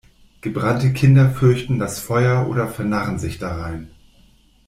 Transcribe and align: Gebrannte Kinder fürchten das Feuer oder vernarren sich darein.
Gebrannte 0.41 0.93
Kinder 0.93 1.29
fürchten 1.29 1.77
das 1.77 1.99
Feuer 1.99 2.47
oder 2.49 2.67
vernarren 2.67 3.19
sich 3.19 3.37
darein. 3.37 3.91